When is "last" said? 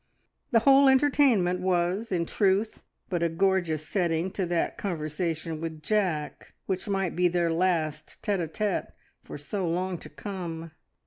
7.53-8.17